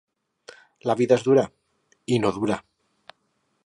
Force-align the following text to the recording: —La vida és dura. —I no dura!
—La 0.91 0.95
vida 1.03 1.19
és 1.21 1.27
dura. 1.29 1.45
—I 2.17 2.21
no 2.25 2.35
dura! 2.39 2.61